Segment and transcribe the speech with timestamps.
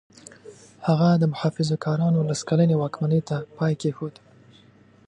[0.87, 4.15] هغه د محافظه کارانو لس کلنې واکمنۍ ته پای کېښود.